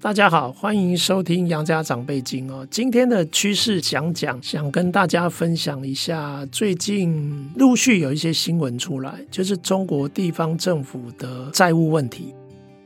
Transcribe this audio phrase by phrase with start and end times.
[0.00, 2.64] 大家好，欢迎收听《杨家长辈经》哦。
[2.70, 12.32] 今天的趋势讲讲，想跟大家分享一下，最近陆续有一些新闻出来，就是中国地方政府的债务问题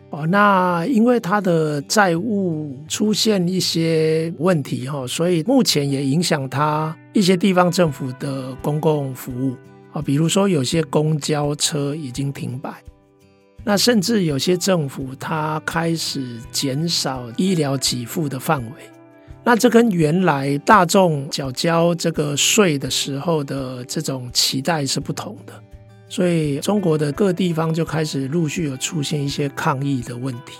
[0.09, 0.27] 哦。
[0.27, 9.55] 那因为它的债务出现一些问题哈，所以目前也影响它一些地方政府的公共服务
[9.93, 12.73] 啊，比如说有些公交车已经停摆。
[13.65, 18.73] 那甚至有些政府，它开始减少医疗给付的范围。
[19.45, 25.53] 那这跟原来大众缴交这个税的时候的这种期待是不同的。
[26.09, 30.59] 所以中国的各地方就开始陆续有出现一些抗议的问题。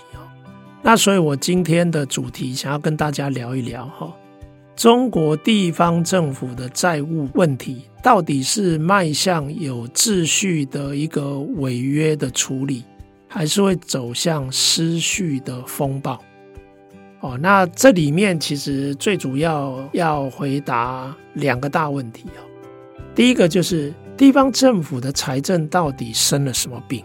[0.81, 4.13] 那所以我今天的主题想要跟大家聊一聊哈，
[4.75, 12.83] 中国地方政府的债务问题到底是迈向有秩序的一个违约的处理，
[13.33, 16.21] 还是会走向失序的风暴
[17.21, 17.35] 哦。
[17.41, 22.45] 那这里面其实最主要要回答两个大问题哦。
[23.15, 27.03] 第一个就是地方政府的财政到底生了什么病？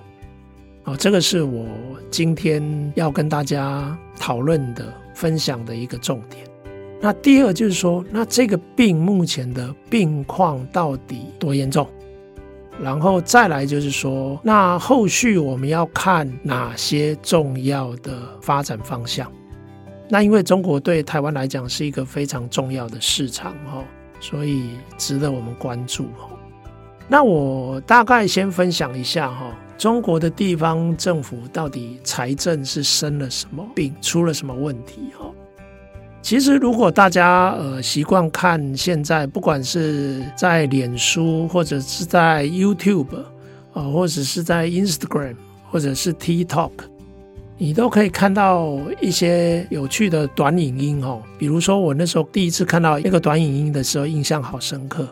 [0.84, 1.66] 哦，这个是我
[2.10, 6.44] 今天要跟大家讨论的、分享的一个重点。
[7.00, 11.88] 那第二就是说，那这个病目前的病况到底多严重？
[12.80, 19.30] 然后再来就是说，那后续我们要看哪些重要的发展方向？
[20.08, 23.84] 那因为中国对台湾来讲是一个非常重要的市场哈，
[24.20, 26.30] 所以值得我们关注哈。
[27.08, 35.26] 那我大概先分享一下哈，中国的地方政府到底财政是生了什么病，出了什么问题哈？
[36.20, 43.16] 其实，如果大家呃习惯看现在，不管是在脸书，或者是在 YouTube，
[43.72, 45.36] 啊，或者是在 Instagram，
[45.70, 46.72] 或者是 TikTok，
[47.56, 51.22] 你都可以看到一些有趣的短影音哦。
[51.38, 55.08] 比如说，我那时候第一次看到那个短影音的时候，印象好深刻。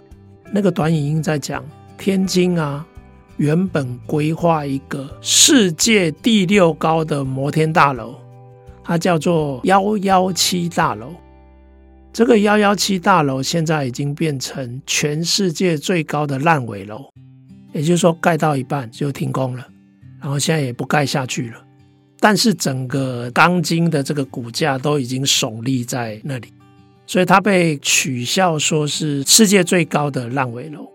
[0.52, 1.64] 那个短影音在讲
[1.96, 2.84] 天津啊，
[3.36, 8.16] 原本规划一个世界第六高的摩天大楼。
[8.86, 11.12] 它叫做幺幺七大楼，
[12.12, 17.04] 这个幺幺七大楼现在已经变成全世界最高的烂尾楼，
[17.72, 19.66] 也就是说盖到一半就停工了，
[20.20, 21.56] 然后现在也不盖下去了。
[22.20, 26.52] 但是整个钢筋的这个骨架都已经耸立在那里，
[27.08, 30.88] 所以它被取笑说是世界最高的烂尾楼。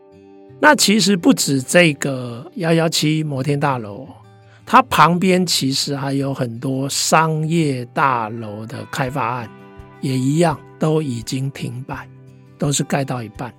[0.62, 4.08] 那其实不止这个幺幺七摩天大楼。
[4.72, 9.50] 它旁边其实还有很多商业大楼的开发案，
[10.00, 12.08] 也一样都已经停摆，
[12.58, 13.54] 都是盖到一半。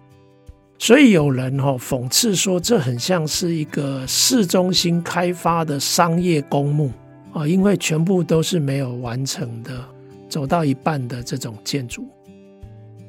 [0.79, 6.91] 所以有人哈讽刺说，这很像是一个市中心开发的商业公墓
[7.35, 9.85] 啊，因为全部都是没有完成的，
[10.31, 12.09] 走到一半的这种建筑。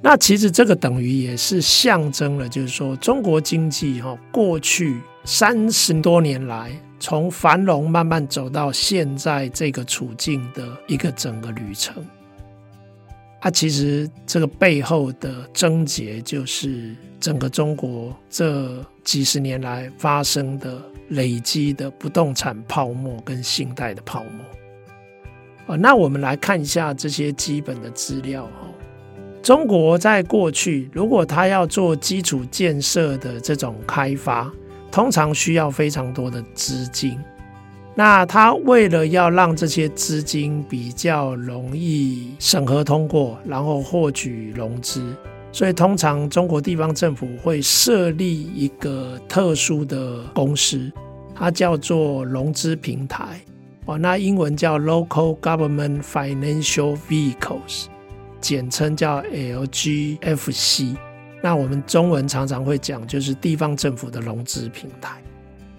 [0.04, 6.72] 那其实这个等于也是象征了，就是说中国经济哈过去三十多年来。
[7.00, 12.02] 从繁荣慢慢走到现在这个处境的一个整个旅程，
[13.42, 25.74] 啊，其实这个背后的症结就是整个中国这几十年来发生的累积的不动产泡沫跟信贷的泡沫。
[25.74, 28.70] 啊，那我们来看一下这些基本的资料哈。
[29.44, 34.50] 中国在过去，如果他要做基础建设的这种开发，
[34.90, 37.20] 通常需要非常多的资金，
[37.94, 45.14] 那他为了要让这些资金比较容易审核通过，然后获取融资，
[45.52, 50.90] 所以通常中国地方政府会设立一个特殊的公司，
[51.36, 53.42] 它叫做融资平台，
[53.88, 57.88] 哦，那英文叫 Local Government Financial Vehicles，
[58.44, 60.98] 简称叫 LGFC。
[61.42, 65.22] 那我们中文常常会讲，就是地方政府的融资平台。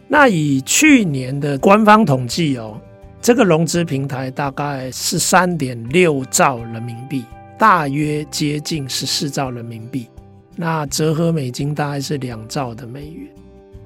[0.08, 2.80] 那以去年的官方统计哦，
[3.20, 7.24] 这个融资平台大概是三点六兆人民币，
[7.58, 10.08] 大约接近十四兆人民币。
[10.56, 13.28] 那折合美金大概是两兆的美元。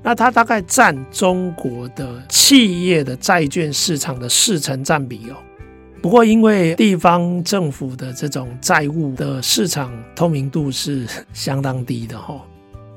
[0.03, 5.37] 那它大概占中国的企业的债券市场的四成占比哦。
[6.01, 12.41] 不过，因为地方政府的这种债务的市场透明度是相当低的哈，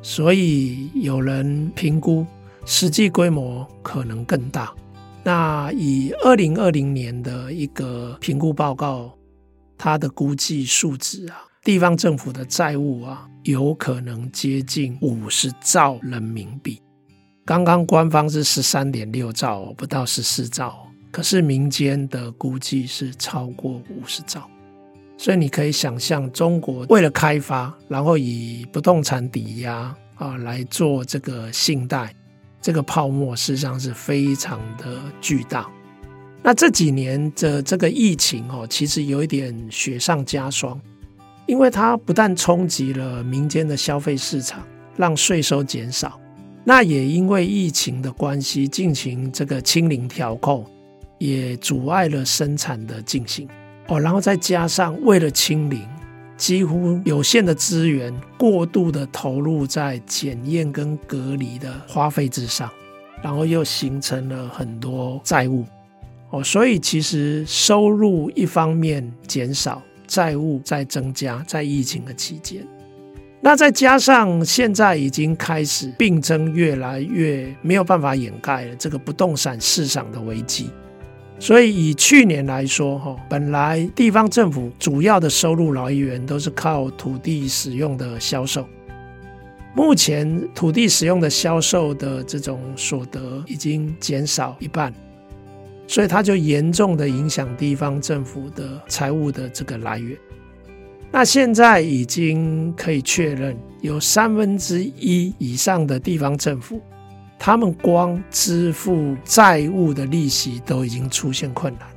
[0.02, 2.26] 所以有人评估
[2.66, 4.72] 实际规模可能更大。
[5.24, 9.12] 那以二零二零年的一个评估报告，
[9.78, 16.80] 它的估计数值啊，地方政府的债务啊，有可能接近五十兆人民币。
[17.46, 24.50] 刚刚官方是十三点六兆，不到十四兆，可是民间的估计是超过五十兆。
[25.18, 32.12] 所以你可以想象，中国为了开发，然后以不动产抵押啊来做这个信贷。
[32.60, 35.68] 这个泡沫事实上是非常的巨大。
[36.44, 40.80] 那这几年的这个疫情哦，其实有一点雪上加霜，
[41.48, 44.64] 因为它不但冲击了民间的消费市场，
[44.96, 46.20] 让税收减少，
[46.64, 50.64] 那也因为疫情的关系进行这个清零调控，
[51.22, 53.48] 也阻碍了生产的进行
[53.88, 54.00] 哦。
[54.00, 55.88] 然后再加上为了清零。
[56.38, 62.68] 几乎有限的资源过度的投入在检验跟隔离的花费之上，
[63.22, 65.64] 然后又形成了很多债务
[66.32, 72.66] 哦，所以其实收入一方面减少，债务在增加，在疫情的期间，
[73.40, 80.72] 那再加上现在已经开始病症越来越没有办法掩盖了这个不动产市场的危机。
[81.42, 88.64] 所以以去年来说，哈，本来地方政府主要的收入来源都是靠土地使用的销售，
[89.74, 94.94] 目前土地使用的销售的这种所得已经减少一半，
[95.88, 100.16] 所以它就严重的影响地方政府的财务的这个来源。
[101.12, 106.80] 那现在已经可以确认，有三分之一以上的地方政府。
[107.44, 111.88] 他们光支付债务的利息都已经出现困难，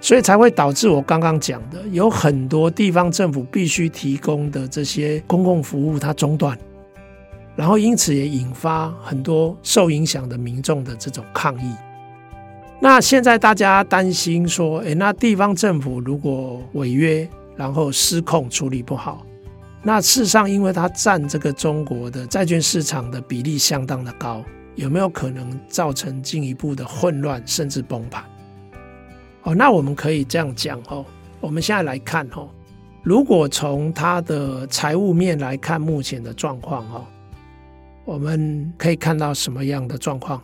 [0.00, 6.58] 所以才会导致我刚刚讲的，有很多地方政府必须提供的这些公共服务它中断，
[7.54, 11.72] 然后因此也引发很多受影响的民众的这种抗议。
[12.80, 19.24] 那现在大家担心说，诶，那地方政府如果违约，然后失控处理不好。
[19.84, 24.44] 那事实上，因为它占这个中国的债券市场的比例相当的高，
[24.76, 28.22] 有没有可能造成进一步的混乱甚至崩盘？
[29.42, 31.04] 哦，那我们可以这样讲哦。
[31.40, 32.48] 我们现在来看哦，
[33.02, 37.04] 如果从它的财务面来看目前的状况哦，
[38.04, 40.40] 我们可以看到什么样的状况？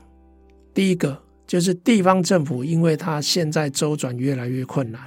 [0.75, 5.01] 第一个就是地方政府，因为它现在周转越来越困难。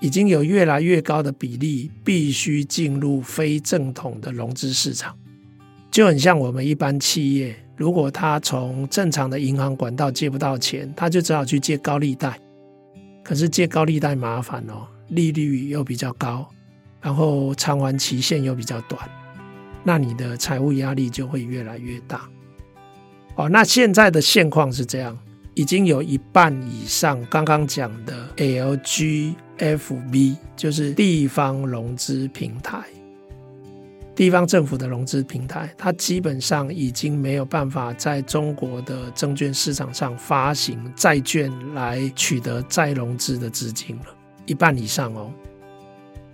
[0.00, 5.16] 已经有越来越高的比例必须进入非正统的融资市场，
[5.90, 12.38] 就很像我们一般企业，如果他从正常的银行管道借不到钱，他就只好去借高利贷。
[13.24, 16.46] 可是借高利贷麻烦哦，利率又比较高，
[17.00, 19.00] 然后偿还期限又比较短，
[19.82, 22.28] 那你的财务压力就会越来越大。
[23.34, 25.18] 哦，那现在的现况是这样。
[25.54, 32.82] 已经有一半以上，刚刚讲的 LG LGFV 就是地方融资平台，
[34.14, 44.04] 地方政府的融资平台，它基本上已经没有办法在中国的证券市场上发行债券来取得再融资的资金了，
[44.46, 45.32] 一半以上哦。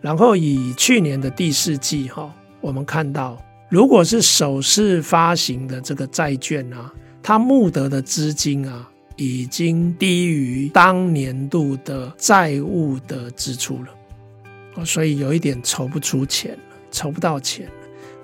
[0.01, 6.93] 然后以去年的第四季哈，我们看到，如果是首次发行的这个债券啊，
[7.23, 8.89] 它募得的资金啊。
[9.17, 17.73] 已经低于当年度的债务的支出了，所以有一点筹不出钱了，筹不到钱了。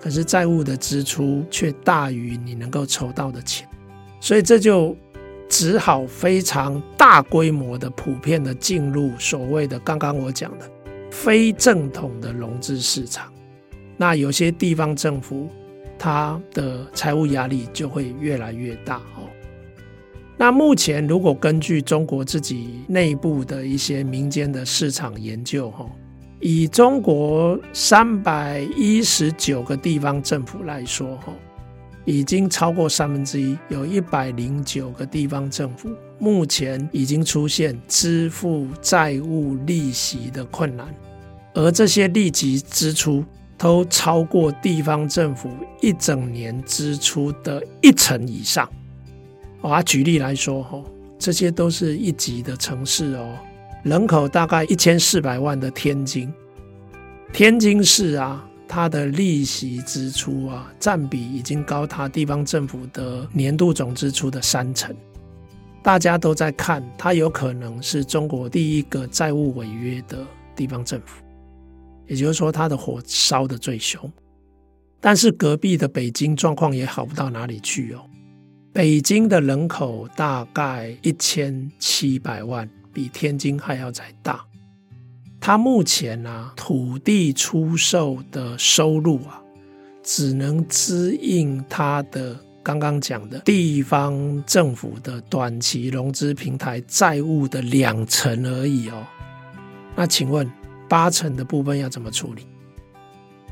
[0.01, 3.69] 可是债务的支出却大于你能够筹到的钱，
[4.21, 4.97] 所以这就
[5.49, 10.71] 只好非常大规模的、普遍的进入所谓的刚刚我讲的
[11.11, 13.33] 非正统的融资市场。
[13.97, 15.51] 那有些地方政府，
[15.99, 19.18] 它的财务压力就会越来越大哦。
[20.41, 25.85] 那目前，如果根据中国自己内部的一些民间的市场研究，哈，
[26.39, 31.33] 以中国三百一十九个地方政府来说，哈，
[32.05, 35.89] 已经超过三分之一，有一百零九个地方政府
[36.21, 40.87] 目前已经出现支付债务利息的困难，
[41.53, 43.25] 而这些利息支出
[43.57, 48.71] 都超过地方政府一整年支出的一成以上。
[49.61, 50.83] 我、举例来说，哈，
[51.19, 53.37] 这些都是一级的城市哦，
[53.83, 56.33] 人口大概一千四百万的天津，
[57.33, 64.95] 天津市啊，它的利息支出啊，占比已经高达地方政府的年度总支出的三成。
[65.83, 70.19] 大家都在看，它有可能是中国第一个债务违约的
[70.55, 71.23] 地方政府，
[72.07, 74.11] 也就是说，它的火烧得最凶。
[75.01, 78.05] 但是隔壁的北京状况也好不到哪里去哦。
[78.73, 84.45] 北京的人口大概一千七百万，比天津还要再大。
[85.41, 89.41] 它目前啊，土地出售的收入啊，
[90.03, 99.07] 只能支应它的刚刚讲的地方政府的短期融资平台债务的两成而已哦。
[99.97, 100.49] 那请问
[100.89, 102.43] 八成的部分要怎么处理？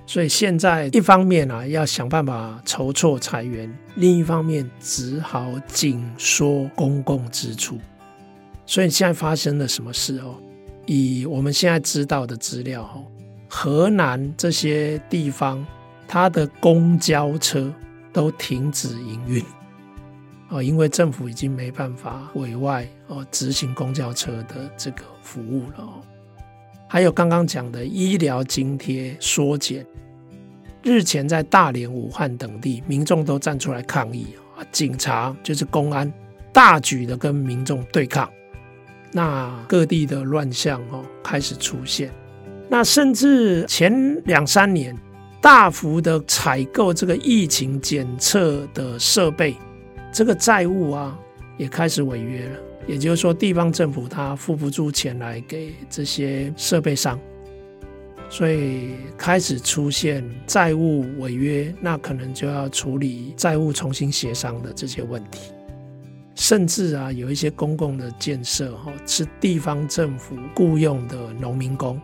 [0.07, 7.77] 所以现在一方面啊，要想办法筹措财源，另一方面只好紧缩公共支出。
[8.65, 10.37] 所以现在发生了什么事哦？
[10.87, 13.05] 以我们现在知道的资料哦，
[13.49, 15.67] 河南这些地方，
[16.07, 17.73] 它的公交车
[18.13, 19.45] 都停止营运
[20.49, 26.03] 哦，因为政府已经没办法委外哦执行公交车的这个服务了哦。
[26.97, 29.85] 还有刚刚讲的医疗津贴缩减，
[30.83, 36.11] 日前在大连、武汉等地，民众都站出来抗议啊，警察就是公安，
[36.55, 38.27] 大举的跟民众对抗。
[39.13, 42.11] 那各地的乱象哦开始出现，
[42.67, 44.97] 那甚至前两三年
[45.39, 49.55] 大幅的采购这个疫情检测的设备，
[50.11, 51.15] 这个债务啊
[51.59, 52.59] 也开始违约了。
[52.87, 57.19] 也就是说，地方政府他付不出钱来给这些设备商，
[58.29, 65.53] 所以开始出现债务违约，那可能就要处理债务重新协商的这些问题。
[66.37, 72.01] 甚至啊，有一些公共的建设哈，是地方政府雇佣的农民工，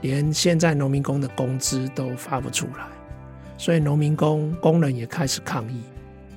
[0.00, 2.86] 连现在农民工的工资都发不出来，
[3.56, 5.80] 所以农民工工人也开始抗议。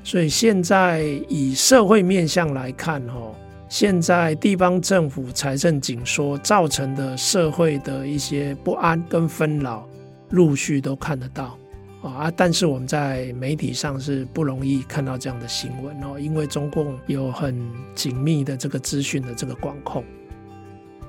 [0.04, 3.34] 所以现在以社会面向来看哈，
[3.72, 9.88] 现在地方政府财政紧缩造成的社会的一些不安跟纷扰，
[10.32, 11.58] 陆续都看得到。
[12.04, 20.04] 啊，但是我们在媒体上是不容易看到这样的新闻哦，因为中共有很紧密的这个资讯的这个管控。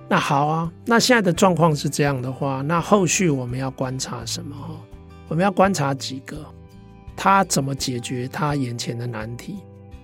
[0.09, 4.57] 那好啊，那现在的状况是这样的话，那后续我们要观察什么？
[5.27, 6.47] 我们要观察几个，
[7.17, 9.57] 他怎么解决他眼前的难题？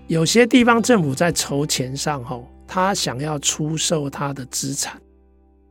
[0.08, 4.98] 有些地方政府在筹钱上后，他想要出售他的资产，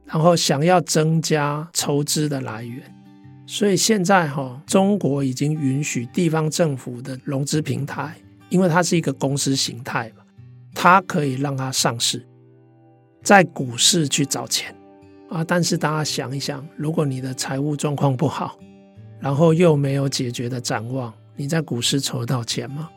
[0.06, 2.84] 然后想要增加筹资的来源。
[3.48, 8.16] 所以现在哈，中国已经允许地方政府的融资平台，
[8.50, 10.24] 因为它是一个公司形态嘛，
[10.76, 12.24] 它可以让它上市，
[13.24, 14.76] 在股市去找钱
[15.30, 15.44] 啊。
[15.44, 18.56] 但是大家想一想，如果你的财务状况不好，
[19.20, 22.88] 然后又没有解决的展望，你在股市筹到钱吗？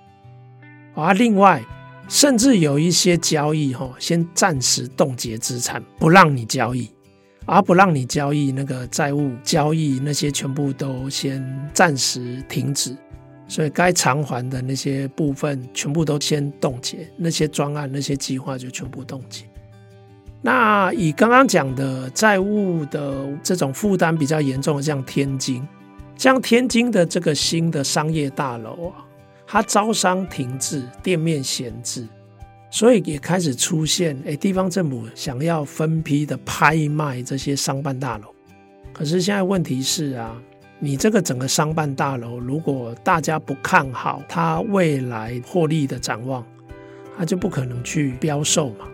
[1.01, 1.63] 啊，另外，
[2.09, 6.91] 甚至有一些交易哈，先暂时冻结资产，不让你交易。
[7.47, 11.43] 而不让你交易那个债务交易，那些全部都先
[11.73, 12.95] 暂时停止，
[13.49, 19.45] 所以该偿还的那些部分全部都先冻结，那些专案、那些计划就全部冻结。
[20.43, 25.67] 那以刚刚讲的债务的这种负担比较严重的，像天津，
[26.17, 29.03] 像天津的这个新的商业大楼啊，
[29.53, 32.07] 它招商停滞，店面闲置。
[32.71, 38.33] 所以也开始出现，哎，地方政府想要分批的拍卖这些商办大楼。
[38.93, 40.41] 可是现在问题是啊，
[40.79, 46.47] 你这个整个商办大楼，如果大家不看好它未来获利的展望，
[47.19, 48.87] 它就不可能去标售嘛，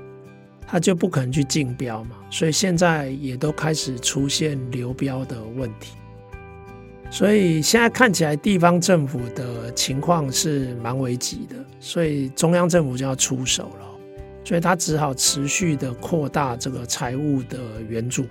[0.67, 2.17] 它就不可能去竞标嘛。
[2.31, 5.99] 所以现在也都开始出现流标的问题。
[7.11, 13.87] 所以现在看起来，地方政府的情况是蛮危急的，所以中央政府就要出手了，
[14.45, 17.59] 所以他只好持续的扩大这个财务的
[17.89, 18.27] 援助。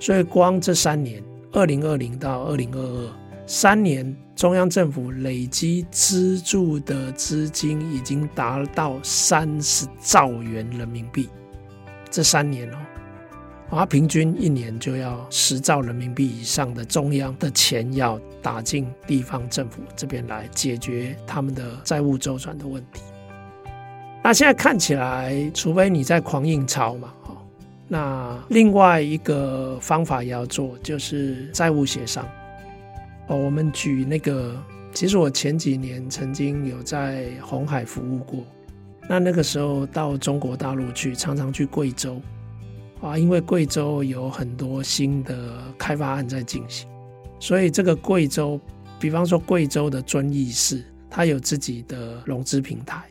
[0.00, 3.12] 所以光这三年，二零二零到二零二二
[3.46, 11.28] 三年，中央政府累积资助的资金已经达到三十兆元人民币。
[12.08, 12.76] 这三年哦。
[13.70, 23.02] 啊，平均一年就要十兆人民币以上的中央的钱要打进地方政府这边来解决他们的债务周转的问题。
[24.24, 27.36] 那现在看起来，除非你在狂印钞嘛，哦，
[27.86, 32.26] 那另外一个方法也要做，就是债务协商。
[33.26, 34.56] 哦，我们举那个，
[34.94, 38.42] 其实我前几年曾经有在红海服务过，
[39.06, 42.18] 那那个时候到中国大陆去，常常去贵州。
[43.00, 46.88] 啊，因为贵州有很多新的开发案在进行，
[47.38, 48.60] 所以这个贵州，
[48.98, 53.08] 比方说贵州的遵义市，它有自己的融资平台，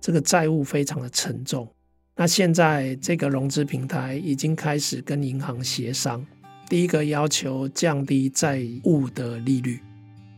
[0.00, 1.66] 这个债务非常的沉重。
[2.14, 6.22] 那现在这个融资平台已经开始跟银行协商，
[6.68, 9.80] 第一个要求降低债务的利率，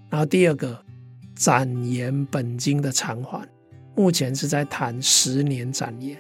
[0.09, 0.81] 然后第二个
[1.35, 3.45] 展延本金的偿还，
[3.97, 6.17] 目前是在谈十年展延，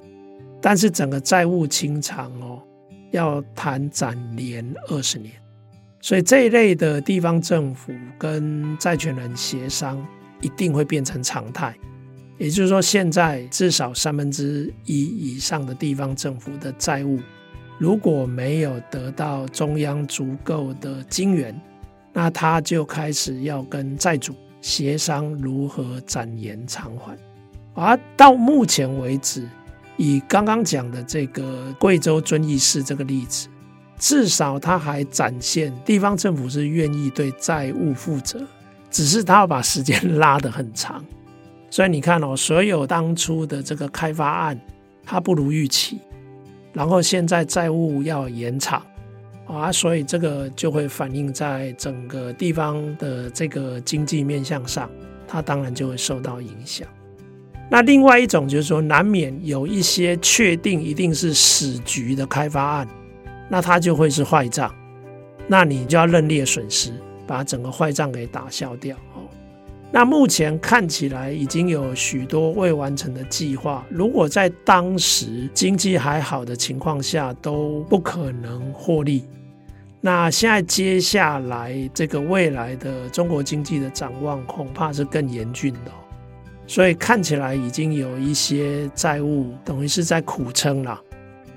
[0.60, 2.60] 但是整个债务清偿哦，
[3.12, 5.32] 要谈展延二十年，
[6.00, 10.04] 所以这一类的地方政府跟债权人协商，
[10.40, 11.74] 一定会变成常态。
[12.38, 17.20] 也就是说，现在至少三分之一以上的地方政府的债务，
[17.78, 21.54] 如果没有得到中央足够的金援，
[22.12, 27.16] 那他就开始要跟债主协商如何展延偿还。
[27.74, 29.48] 而到目前为止，
[30.02, 33.46] 以刚刚讲的这个贵州遵义市这个例子，
[34.00, 38.44] 至少它还展现地方政府是愿意对债务负责，
[38.90, 41.04] 只是他要把时间拉得很长。
[41.70, 44.60] 所以你看哦，所有当初的这个开发案，
[45.06, 46.00] 它不如预期，
[46.72, 48.82] 然后现在债务要延长
[49.46, 54.90] 啊，所以这个就会反映在整个地方的这个经济面向上，
[55.28, 56.88] 它当然就会受到影响。
[57.72, 62.88] 那另外一种就是说，难免有一些确定一定是死局的开发案，
[63.48, 64.70] 那它就会是坏账，
[65.46, 66.92] 那你就要认列损失，
[67.26, 69.24] 把整个坏账给打消掉哦。
[69.90, 79.24] 那目前看起来已经有许多未完成的计划，如果在当时经济还好的情况下都不可能获利，
[80.02, 85.90] 那现在接下来这个未来的中国经济的展望恐怕是更严峻的。
[86.72, 90.98] 所以看起来已经有一些债务等于是在苦撑了，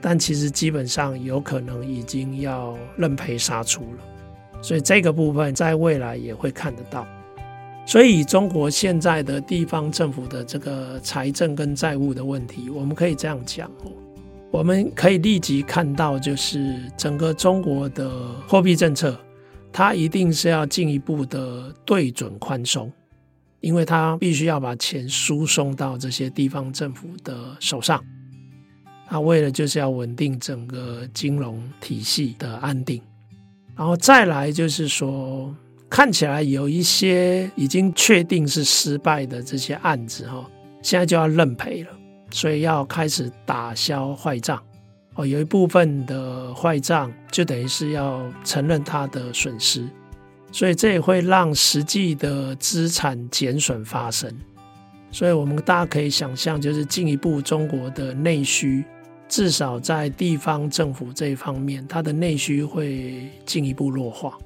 [0.01, 4.59] 但其实基本上有可能已经要认赔杀出了。
[4.61, 7.07] 所以这个部分在未来也会看得到。
[7.85, 13.93] 所以中国现在的地方政府的这个财政跟债务的问题，我们可以这样讲哦，
[14.51, 18.11] 我们可以立即看到，就是整个中国的
[18.49, 19.17] 货币政策，
[19.71, 22.91] 它一定是要进一步的对准宽松。
[23.65, 27.99] 因为他必须要把钱输送到这些地方政府的手上，
[29.09, 33.01] 他为了就是要稳定整个金融体系的安定，
[33.75, 35.51] 然后再来就是说，
[35.89, 40.47] 看起来有一些已经确定是失败的这些案子哈，
[40.83, 41.89] 现在就要认赔了，
[42.29, 44.61] 所以要开始打消坏账
[45.15, 49.89] 哦，有一部分的坏账就等于是要承认他的损失。
[50.51, 54.31] 所以这也会让实际的资产减损发生，
[55.11, 58.83] 所以我们大家可以想象，就是进一步中国的内需，
[59.27, 64.37] 至少在地方政府这一方面，它的内需会进一步弱化。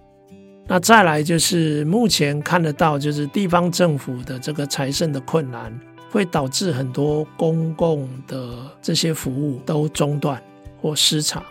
[0.67, 5.79] 那再来就是目前看得到，就是地方政府的这个财政的困难，
[6.11, 10.41] 会导致很多公共的这些服务都中断
[10.79, 11.43] 或失常。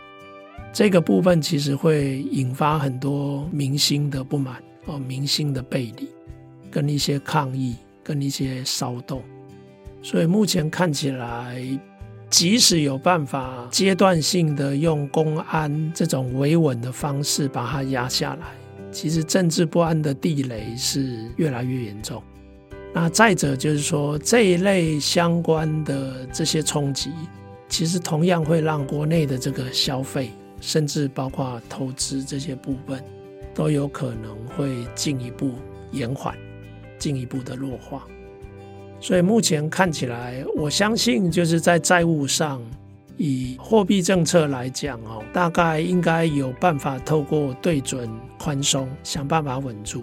[0.79, 6.09] 这个部分其实会引发很多明星的不满哦，明星的背离，
[6.71, 9.21] 跟一些抗议，跟一些骚动。
[10.05, 11.61] 所以目前看起来，
[12.31, 18.47] 即使有办法阶段性的用公安这种维稳的方式把它压下来，
[18.93, 22.23] 其实政治不安的地雷是越来越严重。
[22.95, 27.11] 那再者就是说，这一类相关的这些冲击，
[27.69, 30.31] 其实同样会让国内的这个消费。
[30.61, 33.03] 甚至包括投资这些部分，
[33.55, 35.53] 都有可能会进一步
[35.93, 36.37] 延缓，
[36.99, 38.07] 进一步的弱化。
[39.01, 42.61] 所以目前看起来，我相信就是在债务上，
[43.17, 50.03] 以货币政策来讲哦，大概应该有办法透过对准宽松，想办法稳住。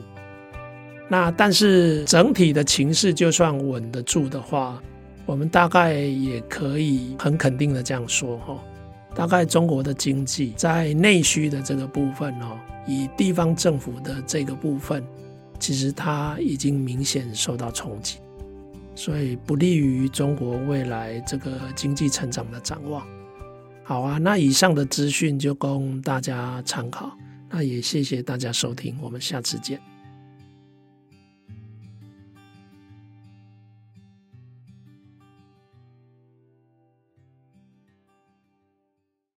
[1.07, 4.81] 那但是整体的情势就算稳得住的话，
[5.25, 8.57] 我们大概也可以很肯定的这样说哈。
[9.15, 15.01] 大概中国的经济在内需的这个部分哦，以地方政府的这个部分，
[15.57, 18.17] 其实它已经明显受到冲击，
[18.93, 23.07] 所以不利于中国未来这个经济成长的展望。
[23.83, 27.15] 好啊，那以上的资讯就供大家参考，
[27.49, 29.79] 那也谢谢大家收听，我们下次见。